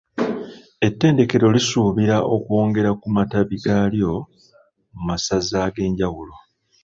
Ettendekero 0.87 1.45
lisuubira 1.55 2.17
okwongera 2.35 2.91
ku 2.99 3.07
matabi 3.15 3.55
gaalyo 3.65 4.11
mu 4.93 5.01
masaza 5.07 5.57
ag’enjawulo. 5.67 6.35